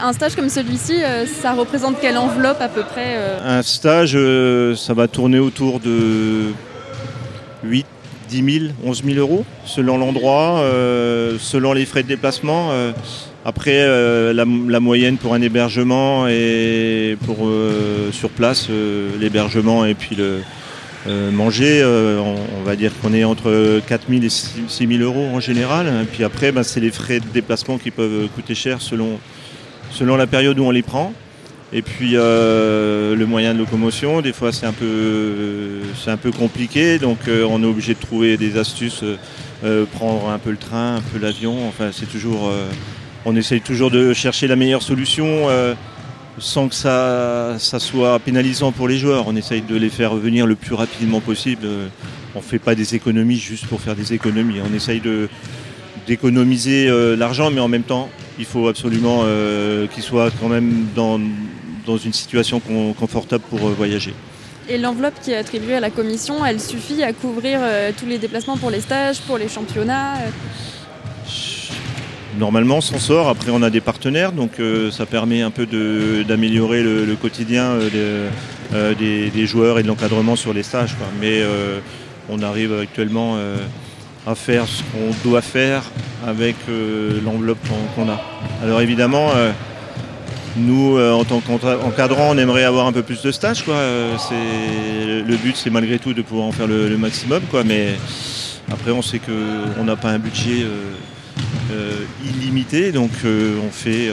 Un 0.00 0.12
stage 0.12 0.34
comme 0.34 0.48
celui-ci, 0.48 1.00
ça 1.42 1.52
représente 1.52 2.00
quelle 2.00 2.16
enveloppe 2.16 2.60
à 2.60 2.68
peu 2.68 2.82
près 2.82 3.16
Un 3.44 3.62
stage, 3.62 4.18
ça 4.76 4.94
va 4.94 5.08
tourner 5.08 5.38
autour 5.38 5.80
de 5.80 6.52
8 7.62 7.86
10 8.28 8.58
000, 8.58 8.72
11 8.84 9.02
000 9.04 9.18
euros, 9.18 9.44
selon 9.64 9.98
l'endroit, 9.98 10.60
euh, 10.60 11.36
selon 11.38 11.72
les 11.72 11.84
frais 11.84 12.02
de 12.02 12.08
déplacement. 12.08 12.70
Euh, 12.72 12.92
après, 13.44 13.76
euh, 13.76 14.32
la, 14.32 14.80
moyenne 14.80 15.18
pour 15.18 15.34
un 15.34 15.42
hébergement 15.42 16.26
et 16.28 17.16
pour 17.26 17.48
sur 18.12 18.30
place, 18.30 18.68
l'hébergement 19.20 19.84
et 19.84 19.94
puis 19.94 20.16
le 20.16 20.40
manger, 21.06 21.84
on, 21.84 22.62
va 22.64 22.76
dire 22.76 22.92
qu'on 23.00 23.12
est 23.12 23.24
entre 23.24 23.80
4 23.86 24.06
000 24.08 24.22
et 24.22 24.28
6 24.28 24.66
000 24.68 25.02
euros 25.02 25.28
en 25.34 25.40
général. 25.40 25.86
Et 25.86 26.06
puis 26.06 26.24
après, 26.24 26.52
ben, 26.52 26.62
c'est 26.62 26.80
les 26.80 26.90
frais 26.90 27.20
de 27.20 27.26
déplacement 27.32 27.78
qui 27.78 27.90
peuvent 27.90 28.28
coûter 28.34 28.54
cher 28.54 28.80
selon, 28.80 29.18
selon 29.90 30.16
la 30.16 30.26
période 30.26 30.58
où 30.58 30.64
on 30.64 30.70
les 30.70 30.82
prend. 30.82 31.12
Et 31.74 31.82
puis 31.82 32.12
euh, 32.14 33.16
le 33.16 33.26
moyen 33.26 33.52
de 33.52 33.58
locomotion, 33.58 34.20
des 34.20 34.32
fois 34.32 34.52
c'est 34.52 34.64
un 34.64 34.72
peu, 34.72 35.80
c'est 35.96 36.10
un 36.12 36.16
peu 36.16 36.30
compliqué, 36.30 37.00
donc 37.00 37.18
euh, 37.26 37.44
on 37.50 37.60
est 37.64 37.66
obligé 37.66 37.94
de 37.94 37.98
trouver 37.98 38.36
des 38.36 38.58
astuces, 38.58 39.02
euh, 39.64 39.84
prendre 39.86 40.28
un 40.28 40.38
peu 40.38 40.52
le 40.52 40.56
train, 40.56 40.96
un 40.96 41.00
peu 41.00 41.18
l'avion. 41.18 41.66
Enfin, 41.66 41.90
c'est 41.92 42.06
toujours, 42.06 42.52
on 43.24 43.34
essaye 43.34 43.60
toujours 43.60 43.90
de 43.90 44.12
chercher 44.12 44.46
la 44.46 44.54
meilleure 44.54 44.82
solution 44.82 45.48
sans 46.38 46.68
que 46.68 46.74
ça, 46.74 47.56
soit 47.58 48.18
pénalisant 48.18 48.72
pour 48.72 48.88
les 48.88 48.98
joueurs. 48.98 49.26
On 49.26 49.36
essaye 49.36 49.62
de 49.62 49.76
les 49.76 49.90
faire 49.90 50.10
revenir 50.10 50.46
le 50.46 50.54
plus 50.54 50.74
rapidement 50.74 51.20
possible. 51.20 51.66
On 52.34 52.38
ne 52.38 52.44
fait 52.44 52.58
pas 52.58 52.74
des 52.74 52.94
économies 52.94 53.36
juste 53.36 53.66
pour 53.66 53.80
faire 53.80 53.94
des 53.94 54.12
économies. 54.12 54.60
On 54.60 54.74
essaye 54.74 55.00
d'économiser 56.06 56.88
l'argent, 57.16 57.50
mais 57.50 57.60
en 57.60 57.68
même 57.68 57.82
temps, 57.82 58.08
il 58.38 58.44
faut 58.44 58.68
absolument 58.68 59.24
qu'ils 59.92 60.02
soient 60.02 60.30
quand 60.40 60.48
même 60.48 60.86
dans, 60.94 61.18
une 61.98 62.12
situation 62.12 62.60
confortable 62.98 63.44
pour 63.50 63.60
euh, 63.68 63.74
voyager. 63.76 64.14
Et 64.68 64.78
l'enveloppe 64.78 65.14
qui 65.22 65.32
est 65.32 65.36
attribuée 65.36 65.74
à 65.74 65.80
la 65.80 65.90
commission, 65.90 66.44
elle 66.44 66.60
suffit 66.60 67.02
à 67.02 67.12
couvrir 67.12 67.60
euh, 67.62 67.92
tous 67.98 68.06
les 68.06 68.16
déplacements 68.16 68.56
pour 68.56 68.70
les 68.70 68.80
stages, 68.80 69.20
pour 69.20 69.36
les 69.36 69.48
championnats 69.48 70.14
euh 70.16 70.30
Normalement, 72.38 72.76
on 72.76 72.80
s'en 72.80 72.98
sort. 72.98 73.28
Après, 73.28 73.50
on 73.52 73.62
a 73.62 73.70
des 73.70 73.80
partenaires, 73.80 74.32
donc 74.32 74.60
ça 74.90 75.06
permet 75.06 75.42
un 75.42 75.50
peu 75.50 75.66
d'améliorer 76.24 76.82
le, 76.82 77.14
quotidien 77.14 77.76
des, 78.72 79.46
joueurs 79.46 79.78
et 79.78 79.82
de 79.82 79.88
l'encadrement 79.88 80.36
sur 80.36 80.52
les 80.52 80.62
stages. 80.62 80.96
Mais 81.20 81.42
on 82.28 82.42
arrive 82.42 82.72
actuellement 82.82 83.36
à 84.26 84.34
faire 84.34 84.66
ce 84.66 84.82
qu'on 84.82 85.28
doit 85.28 85.42
faire 85.42 85.84
avec 86.26 86.56
l'enveloppe 87.24 87.58
qu'on 87.94 88.08
a. 88.08 88.20
Alors 88.62 88.80
évidemment, 88.80 89.30
nous, 90.56 90.96
euh, 90.96 91.12
en 91.12 91.24
tant 91.24 91.40
qu'encadrant, 91.40 92.30
on 92.30 92.38
aimerait 92.38 92.64
avoir 92.64 92.86
un 92.86 92.92
peu 92.92 93.02
plus 93.02 93.22
de 93.22 93.32
stages. 93.32 93.64
Euh, 93.68 94.16
le 95.26 95.36
but, 95.36 95.56
c'est 95.56 95.70
malgré 95.70 95.98
tout 95.98 96.14
de 96.14 96.22
pouvoir 96.22 96.46
en 96.46 96.52
faire 96.52 96.68
le, 96.68 96.96
maximum. 96.96 97.42
Mais 97.64 97.94
après, 98.70 98.92
on 98.92 99.02
sait 99.02 99.18
qu'on 99.18 99.84
n'a 99.84 99.96
pas 99.96 100.10
un 100.10 100.18
budget 100.18 100.62
euh, 100.62 100.92
illimité, 102.24 102.92
donc 102.92 103.10
on, 103.24 103.70
fait, 103.70 104.10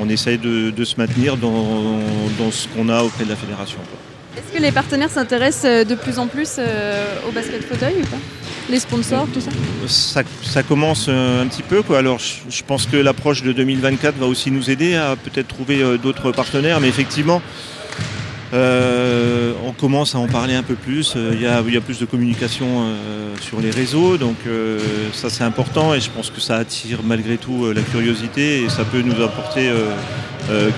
on 0.00 0.08
essaye 0.08 0.38
de, 0.38 0.84
se 0.84 0.96
maintenir 0.96 1.36
dans, 1.36 2.00
ce 2.50 2.68
qu'on 2.68 2.88
a 2.88 3.02
auprès 3.02 3.24
de 3.24 3.30
la 3.30 3.36
fédération. 3.36 3.78
Est-ce 4.36 4.56
que 4.56 4.62
les 4.62 4.72
partenaires 4.72 5.10
s'intéressent 5.10 5.86
de 5.86 5.94
plus 5.94 6.18
en 6.18 6.26
plus 6.26 6.58
au 7.28 7.32
basket 7.32 7.64
fauteuil 7.64 7.94
ou 8.02 8.06
pas? 8.06 8.18
Les 8.70 8.78
sponsors, 8.78 9.26
tout 9.32 9.40
ça? 9.40 10.22
Ça, 10.42 10.62
commence 10.62 11.06
euh, 11.08 11.42
un 11.42 11.46
petit 11.46 11.62
peu. 11.62 11.82
Quoi. 11.82 11.98
Alors, 11.98 12.18
je, 12.18 12.62
pense 12.62 12.86
que 12.86 12.96
l'approche 12.96 13.42
de 13.42 13.52
2024 13.52 14.16
va 14.16 14.26
aussi 14.26 14.50
nous 14.50 14.70
aider 14.70 14.94
à 14.94 15.16
peut-être 15.16 15.48
trouver 15.48 15.82
euh, 15.82 15.98
d'autres 15.98 16.32
partenaires. 16.32 16.80
Mais 16.80 16.88
effectivement, 16.88 17.42
euh, 17.42 17.73
on 18.54 19.72
commence 19.72 20.14
à 20.14 20.18
en 20.18 20.28
parler 20.28 20.54
un 20.54 20.62
peu 20.62 20.74
plus. 20.74 21.14
Il 21.16 21.40
y, 21.40 21.46
a, 21.46 21.62
plus 21.80 21.98
de 21.98 22.04
communication 22.04 22.84
sur 23.40 23.60
les 23.60 23.70
réseaux. 23.70 24.16
Donc, 24.16 24.36
ça, 25.12 25.28
c'est 25.30 25.44
important. 25.44 25.94
Et 25.94 26.00
je 26.00 26.10
pense 26.10 26.30
que 26.30 26.40
ça 26.40 26.56
attire 26.56 27.00
malgré 27.04 27.36
tout 27.36 27.72
la 27.72 27.82
curiosité. 27.82 28.62
Et 28.62 28.68
ça 28.68 28.84
peut 28.84 29.02
nous 29.02 29.22
apporter 29.22 29.70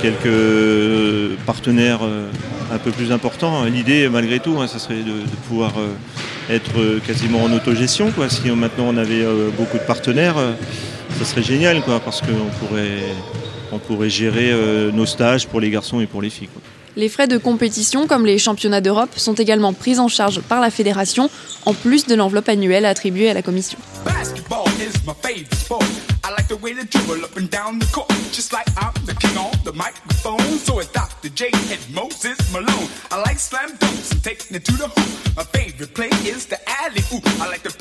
quelques 0.01 1.39
partenaires 1.45 2.01
un 2.73 2.79
peu 2.79 2.91
plus 2.91 3.13
importants. 3.13 3.65
L'idée, 3.65 4.09
malgré 4.09 4.41
tout, 4.41 4.57
hein, 4.61 4.67
ça 4.67 4.79
serait 4.79 5.03
de 5.03 5.25
pouvoir 5.49 5.73
être 6.51 7.01
quasiment 7.07 7.43
en 7.45 7.53
autogestion. 7.53 8.13
Si 8.29 8.51
maintenant 8.51 8.87
on 8.89 8.97
avait 8.97 9.23
euh, 9.23 9.51
beaucoup 9.57 9.79
de 9.79 9.83
partenaires, 9.83 10.39
euh, 10.39 10.53
ça 11.19 11.25
serait 11.25 11.43
génial 11.43 11.83
parce 12.05 12.21
qu'on 12.21 13.87
pourrait, 13.87 14.11
gérer 14.11 14.51
euh, 14.53 14.91
nos 14.93 15.07
stages 15.07 15.47
pour 15.47 15.61
les 15.61 15.71
garçons 15.71 16.01
et 16.01 16.07
pour 16.07 16.23
les 16.23 16.31
filles. 16.31 16.49
Les 16.97 17.11
frais 17.11 17.29
de 17.29 17.37
compétition, 17.37 18.07
comme 18.07 18.25
les 18.25 18.39
championnats 18.39 18.81
d'Europe, 18.81 19.11
sont 19.17 19.35
également 19.35 19.75
pris 19.75 19.99
en 19.99 20.09
charge 20.09 20.41
par 20.41 20.63
la 20.63 20.71
fédération, 20.71 21.29
en 21.67 21.75
plus 21.75 22.07
de 22.07 22.15
l'enveloppe 22.15 22.49
annuelle 22.49 22.87
attribuée 22.87 23.29
à 23.29 23.35
la 23.35 23.43
commission. 23.43 23.79
I 37.39 37.51
like 37.51 37.63
the 37.63 37.77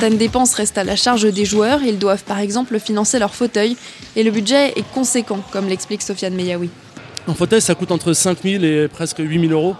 Certaines 0.00 0.16
dépenses 0.16 0.54
restent 0.54 0.78
à 0.78 0.84
la 0.84 0.96
charge 0.96 1.30
des 1.30 1.44
joueurs. 1.44 1.82
Ils 1.82 1.98
doivent 1.98 2.24
par 2.24 2.38
exemple 2.38 2.80
financer 2.80 3.18
leur 3.18 3.34
fauteuil. 3.34 3.76
Et 4.16 4.22
le 4.22 4.30
budget 4.30 4.68
est 4.68 4.92
conséquent, 4.94 5.40
comme 5.52 5.68
l'explique 5.68 6.00
Sofiane 6.00 6.32
Meyaoui. 6.32 6.70
Un 7.28 7.34
fauteuil, 7.34 7.60
ça 7.60 7.74
coûte 7.74 7.90
entre 7.90 8.14
5 8.14 8.38
000 8.42 8.64
et 8.64 8.88
presque 8.88 9.18
8 9.18 9.48
000 9.48 9.52
euros. 9.52 9.76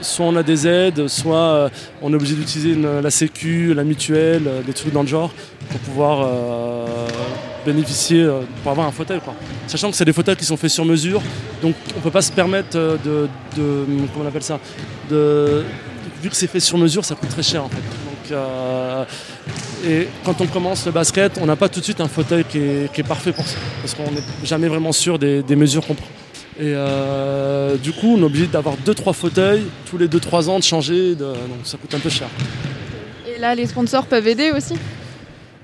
Soit 0.00 0.26
on 0.26 0.36
a 0.36 0.44
des 0.44 0.68
aides, 0.68 1.08
soit 1.08 1.36
euh, 1.36 1.68
on 2.02 2.12
est 2.12 2.14
obligé 2.14 2.36
d'utiliser 2.36 2.76
la 2.76 3.10
sécu, 3.10 3.74
la 3.74 3.82
mutuelle, 3.82 4.44
euh, 4.46 4.62
des 4.62 4.72
trucs 4.72 4.92
dans 4.92 5.02
le 5.02 5.08
genre, 5.08 5.32
pour 5.70 5.80
pouvoir 5.80 6.20
euh, 6.22 6.86
bénéficier, 7.66 8.30
pour 8.62 8.70
avoir 8.70 8.86
un 8.86 8.92
fauteuil. 8.92 9.18
Sachant 9.66 9.90
que 9.90 9.96
c'est 9.96 10.04
des 10.04 10.12
fauteuils 10.12 10.36
qui 10.36 10.44
sont 10.44 10.56
faits 10.56 10.70
sur 10.70 10.84
mesure, 10.84 11.20
donc 11.62 11.74
on 11.94 11.98
ne 11.98 12.02
peut 12.04 12.12
pas 12.12 12.22
se 12.22 12.30
permettre 12.30 12.78
de, 12.78 13.28
comment 13.56 14.24
on 14.24 14.28
appelle 14.28 14.44
ça, 14.44 14.60
de, 15.10 15.64
vu 16.22 16.30
que 16.30 16.36
c'est 16.36 16.46
fait 16.46 16.60
sur 16.60 16.78
mesure, 16.78 17.04
ça 17.04 17.16
coûte 17.16 17.30
très 17.30 17.42
cher 17.42 17.64
en 17.64 17.68
fait. 17.68 18.07
Euh, 18.32 19.04
et 19.86 20.08
quand 20.24 20.40
on 20.40 20.46
commence 20.46 20.86
le 20.86 20.92
basket, 20.92 21.38
on 21.40 21.46
n'a 21.46 21.56
pas 21.56 21.68
tout 21.68 21.80
de 21.80 21.84
suite 21.84 22.00
un 22.00 22.08
fauteuil 22.08 22.44
qui 22.44 22.58
est, 22.58 23.06
parfait 23.06 23.32
pour 23.32 23.46
ça, 23.46 23.58
parce 23.80 23.94
qu'on 23.94 24.10
n'est 24.10 24.22
jamais 24.44 24.68
vraiment 24.68 24.92
sûr 24.92 25.18
des, 25.18 25.42
mesures 25.56 25.86
qu'on 25.86 25.94
prend. 25.94 26.06
Et 26.60 26.72
euh, 26.74 27.76
du 27.76 27.92
coup, 27.92 28.16
on 28.16 28.20
est 28.20 28.24
obligé 28.24 28.46
d'avoir 28.48 28.74
2-3 28.84 29.12
fauteuils 29.12 29.64
tous 29.88 29.98
les 29.98 30.08
2-3 30.08 30.48
ans, 30.48 30.58
de 30.58 30.64
changer, 30.64 31.14
donc 31.14 31.36
ça 31.64 31.78
coûte 31.78 31.94
un 31.94 32.00
peu 32.00 32.10
cher. 32.10 32.28
Et 33.32 33.38
là, 33.38 33.54
les 33.54 33.66
sponsors 33.66 34.06
peuvent 34.06 34.26
aider 34.26 34.50
aussi? 34.50 34.74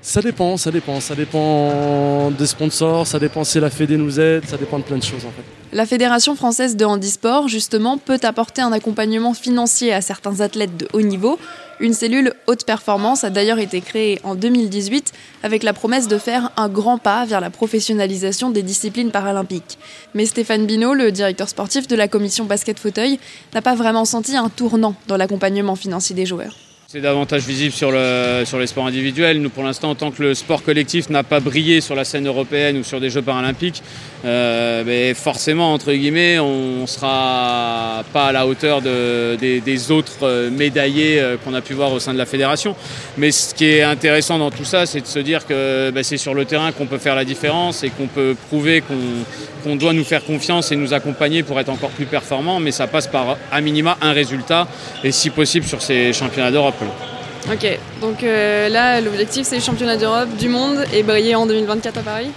Ça 0.05 0.21
dépend, 0.21 0.55
ça 0.55 0.69
dépend. 0.69 0.99
Ça 0.99 1.15
dépend 1.15 2.29
des 2.29 2.45
sponsors, 2.45 3.07
ça 3.07 3.17
dépend 3.17 3.43
si 3.43 3.59
la 3.59 3.71
Fédé 3.71 3.97
nous 3.97 4.19
aide, 4.19 4.45
ça 4.45 4.55
dépend 4.55 4.77
de 4.77 4.83
plein 4.83 4.97
de 4.97 5.03
choses 5.03 5.25
en 5.25 5.31
fait. 5.31 5.43
La 5.75 5.87
Fédération 5.87 6.35
française 6.35 6.77
de 6.77 6.85
handisport, 6.85 7.47
justement, 7.47 7.97
peut 7.97 8.19
apporter 8.21 8.61
un 8.61 8.71
accompagnement 8.71 9.33
financier 9.33 9.91
à 9.91 10.01
certains 10.01 10.41
athlètes 10.41 10.77
de 10.77 10.87
haut 10.93 11.01
niveau. 11.01 11.39
Une 11.79 11.93
cellule 11.93 12.33
haute 12.47 12.65
performance 12.65 13.25
a 13.25 13.29
d'ailleurs 13.29 13.59
été 13.59 13.81
créée 13.81 14.19
en 14.23 14.35
2018 14.35 15.11
avec 15.43 15.61
la 15.63 15.73
promesse 15.73 16.07
de 16.07 16.17
faire 16.17 16.51
un 16.55 16.69
grand 16.69 16.97
pas 16.97 17.25
vers 17.25 17.41
la 17.41 17.49
professionnalisation 17.49 18.49
des 18.49 18.63
disciplines 18.63 19.11
paralympiques. 19.11 19.77
Mais 20.13 20.25
Stéphane 20.25 20.65
Binot, 20.65 20.93
le 20.93 21.11
directeur 21.11 21.49
sportif 21.49 21.87
de 21.87 21.95
la 21.95 22.07
commission 22.07 22.45
basket 22.45 22.79
fauteuil, 22.79 23.19
n'a 23.53 23.61
pas 23.61 23.75
vraiment 23.75 24.05
senti 24.05 24.37
un 24.37 24.49
tournant 24.49 24.95
dans 25.07 25.17
l'accompagnement 25.17 25.75
financier 25.75 26.15
des 26.15 26.25
joueurs. 26.25 26.55
C'est 26.87 27.01
davantage 27.01 27.47
visible 27.47 27.73
sur, 27.73 27.91
le, 27.91 28.43
sur 28.45 28.59
les 28.59 28.67
sports 28.67 28.85
individuels. 28.85 29.41
Nous, 29.41 29.49
pour 29.49 29.63
l'instant, 29.63 29.95
tant 29.95 30.11
que 30.11 30.21
le 30.21 30.35
sport 30.35 30.61
collectif 30.61 31.09
n'a 31.09 31.23
pas 31.23 31.39
brillé 31.39 31.81
sur 31.81 31.95
la 31.95 32.05
scène 32.05 32.27
européenne 32.27 32.77
ou 32.77 32.83
sur 32.83 32.99
des 32.99 33.09
Jeux 33.09 33.23
paralympiques, 33.23 33.81
euh, 34.23 34.83
mais 34.85 35.15
forcément, 35.15 35.73
entre 35.73 35.91
guillemets, 35.91 36.37
on 36.37 36.81
ne 36.81 36.85
sera 36.85 38.03
pas 38.13 38.27
à 38.27 38.31
la 38.31 38.45
hauteur 38.45 38.83
de, 38.83 39.35
des, 39.35 39.91
autres 39.91 40.27
euh, 40.27 40.51
médaillés 40.51 41.19
euh, 41.19 41.37
qu'on 41.43 41.55
a 41.55 41.61
pu 41.61 41.73
voir 41.73 41.91
au 41.91 41.99
sein 41.99 42.13
de 42.13 42.19
la 42.19 42.27
fédération. 42.27 42.75
Mais 43.17 43.31
ce 43.31 43.55
qui 43.55 43.65
est 43.65 43.81
intéressant 43.81 44.37
dans 44.37 44.51
tout 44.51 44.63
ça, 44.63 44.85
c'est 44.85 45.01
de 45.01 45.07
se 45.07 45.19
dire 45.19 45.47
que 45.47 45.89
bah, 45.89 46.03
c'est 46.03 46.17
sur 46.17 46.35
le 46.35 46.45
terrain 46.45 46.71
qu'on 46.71 46.85
peut 46.85 46.99
faire 46.99 47.15
la 47.15 47.25
différence 47.25 47.83
et 47.83 47.89
qu'on 47.89 48.07
peut 48.07 48.35
prouver 48.47 48.83
qu'on 49.63 49.75
doit 49.75 49.93
nous 49.93 50.03
faire 50.03 50.23
confiance 50.23 50.71
et 50.71 50.75
nous 50.75 50.93
accompagner 50.93 51.41
pour 51.41 51.59
être 51.59 51.69
encore 51.69 51.89
plus 51.89 52.05
performants. 52.05 52.59
Mais 52.59 52.71
ça 52.71 52.85
passe 52.85 53.07
par, 53.07 53.37
à 53.51 53.59
minima, 53.61 53.97
un 54.01 54.11
résultat 54.11 54.67
et 55.03 55.11
si 55.11 55.31
possible 55.31 55.65
sur 55.65 55.81
ces 55.81 56.13
championnats 56.13 56.51
d'Europe. 56.51 56.84
Ok, 57.51 57.79
donc 58.01 58.23
là, 58.23 59.01
l'objectif, 59.01 59.45
c'est 59.45 59.57
le 59.57 59.61
championnat 59.61 59.97
d'Europe, 59.97 60.29
du 60.37 60.49
monde 60.49 60.83
et 60.93 61.03
briller 61.03 61.35
en 61.35 61.45
2024 61.45 61.99
à 61.99 62.01
Paris? 62.01 62.31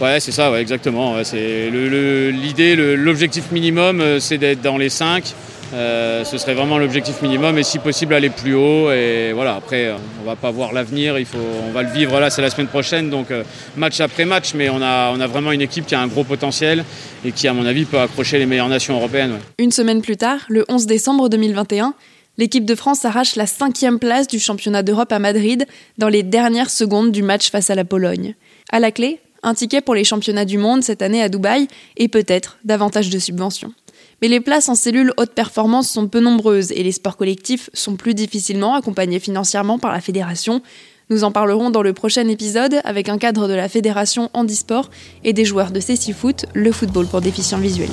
Ouais, 0.00 0.18
c'est 0.18 0.32
ça, 0.32 0.58
exactement. 0.58 1.22
c'est 1.24 1.68
l'idée, 1.70 2.74
l'objectif 2.96 3.52
minimum, 3.52 4.00
euh, 4.00 4.18
c'est 4.18 4.38
d'être 4.38 4.62
dans 4.62 4.78
les 4.78 4.88
5. 4.88 5.24
Euh, 5.72 6.24
ce 6.24 6.38
serait 6.38 6.54
vraiment 6.54 6.78
l'objectif 6.78 7.20
minimum 7.20 7.56
et 7.58 7.62
si 7.62 7.78
possible 7.78 8.14
aller 8.14 8.30
plus 8.30 8.54
haut. 8.54 8.90
Et 8.90 9.32
voilà, 9.34 9.56
après, 9.56 9.92
on 10.22 10.26
va 10.26 10.36
pas 10.36 10.50
voir 10.50 10.72
l'avenir, 10.72 11.18
il 11.18 11.26
faut, 11.26 11.38
on 11.68 11.70
va 11.72 11.82
le 11.82 11.90
vivre 11.90 12.18
là, 12.18 12.30
c'est 12.30 12.40
la 12.40 12.48
semaine 12.48 12.66
prochaine, 12.68 13.10
donc 13.10 13.30
euh, 13.30 13.44
match 13.76 14.00
après 14.00 14.24
match. 14.24 14.54
Mais 14.54 14.70
on 14.70 14.80
a, 14.80 15.12
on 15.14 15.20
a 15.20 15.26
vraiment 15.26 15.52
une 15.52 15.60
équipe 15.60 15.84
qui 15.84 15.94
a 15.94 16.00
un 16.00 16.06
gros 16.06 16.24
potentiel 16.24 16.82
et 17.22 17.32
qui, 17.32 17.46
à 17.46 17.52
mon 17.52 17.66
avis, 17.66 17.84
peut 17.84 18.00
accrocher 18.00 18.38
les 18.38 18.46
meilleures 18.46 18.68
nations 18.68 18.96
européennes. 18.96 19.38
Une 19.58 19.70
semaine 19.70 20.00
plus 20.00 20.16
tard, 20.16 20.40
le 20.48 20.64
11 20.70 20.86
décembre 20.86 21.28
2021, 21.28 21.92
l'équipe 22.40 22.64
de 22.64 22.74
France 22.74 23.04
arrache 23.04 23.36
la 23.36 23.46
cinquième 23.46 23.98
place 23.98 24.26
du 24.26 24.40
championnat 24.40 24.82
d'Europe 24.82 25.12
à 25.12 25.18
Madrid 25.18 25.66
dans 25.98 26.08
les 26.08 26.22
dernières 26.22 26.70
secondes 26.70 27.12
du 27.12 27.22
match 27.22 27.50
face 27.50 27.68
à 27.68 27.74
la 27.74 27.84
Pologne. 27.84 28.34
À 28.72 28.80
la 28.80 28.90
clé, 28.90 29.20
un 29.42 29.52
ticket 29.52 29.82
pour 29.82 29.94
les 29.94 30.04
championnats 30.04 30.46
du 30.46 30.56
monde 30.56 30.82
cette 30.82 31.02
année 31.02 31.22
à 31.22 31.28
Dubaï 31.28 31.68
et 31.98 32.08
peut-être 32.08 32.56
davantage 32.64 33.10
de 33.10 33.18
subventions. 33.18 33.74
Mais 34.22 34.28
les 34.28 34.40
places 34.40 34.70
en 34.70 34.74
cellules 34.74 35.12
haute 35.18 35.34
performance 35.34 35.90
sont 35.90 36.08
peu 36.08 36.20
nombreuses 36.20 36.72
et 36.72 36.82
les 36.82 36.92
sports 36.92 37.18
collectifs 37.18 37.68
sont 37.74 37.96
plus 37.96 38.14
difficilement 38.14 38.74
accompagnés 38.74 39.20
financièrement 39.20 39.78
par 39.78 39.92
la 39.92 40.00
fédération. 40.00 40.62
Nous 41.10 41.24
en 41.24 41.32
parlerons 41.32 41.68
dans 41.68 41.82
le 41.82 41.92
prochain 41.92 42.26
épisode 42.26 42.80
avec 42.84 43.10
un 43.10 43.18
cadre 43.18 43.48
de 43.48 43.54
la 43.54 43.68
fédération 43.68 44.30
handisport 44.32 44.88
et 45.24 45.34
des 45.34 45.44
joueurs 45.44 45.72
de 45.72 45.80
CC 45.80 46.14
Foot, 46.14 46.46
le 46.54 46.72
football 46.72 47.06
pour 47.06 47.20
déficients 47.20 47.58
visuels. 47.58 47.90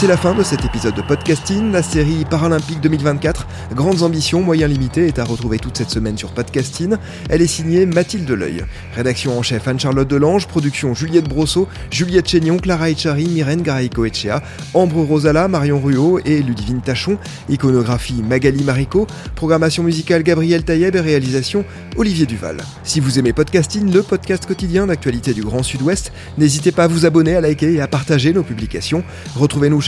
C'est 0.00 0.06
la 0.06 0.16
fin 0.16 0.32
de 0.32 0.44
cet 0.44 0.64
épisode 0.64 0.94
de 0.94 1.02
podcasting. 1.02 1.72
La 1.72 1.82
série 1.82 2.24
Paralympique 2.24 2.80
2024, 2.80 3.48
Grandes 3.74 4.02
ambitions, 4.02 4.40
moyens 4.40 4.70
limités, 4.70 5.08
est 5.08 5.18
à 5.18 5.24
retrouver 5.24 5.58
toute 5.58 5.76
cette 5.76 5.90
semaine 5.90 6.16
sur 6.16 6.30
podcasting. 6.30 6.94
Elle 7.28 7.42
est 7.42 7.48
signée 7.48 7.84
Mathilde 7.84 8.30
L'Oeil. 8.30 8.64
Rédaction 8.94 9.36
en 9.36 9.42
chef 9.42 9.66
Anne-Charlotte 9.66 10.06
Delange, 10.06 10.46
production 10.46 10.94
Juliette 10.94 11.28
Brosseau, 11.28 11.66
Juliette 11.90 12.28
Chénion, 12.28 12.58
Clara 12.58 12.90
Echari, 12.90 13.26
Myrène 13.26 13.62
Garaïco 13.62 14.04
Echea, 14.04 14.40
Ambre 14.72 15.02
Rosala, 15.02 15.48
Marion 15.48 15.80
Ruot 15.80 16.20
et 16.24 16.44
Ludivine 16.44 16.80
Tachon. 16.80 17.18
Iconographie 17.48 18.22
Magali 18.22 18.62
Marico. 18.62 19.08
Programmation 19.34 19.82
musicale 19.82 20.22
Gabriel 20.22 20.62
Taïeb 20.62 20.94
et 20.94 21.00
réalisation 21.00 21.64
Olivier 21.96 22.26
Duval. 22.26 22.58
Si 22.84 23.00
vous 23.00 23.18
aimez 23.18 23.32
podcasting, 23.32 23.92
le 23.92 24.04
podcast 24.04 24.46
quotidien 24.46 24.86
d'actualité 24.86 25.34
du 25.34 25.42
Grand 25.42 25.64
Sud-Ouest, 25.64 26.12
n'hésitez 26.38 26.70
pas 26.70 26.84
à 26.84 26.88
vous 26.88 27.04
abonner, 27.04 27.34
à 27.34 27.40
liker 27.40 27.72
et 27.72 27.80
à 27.80 27.88
partager 27.88 28.32
nos 28.32 28.44
publications. 28.44 29.02
Retrouvez-nous 29.34 29.87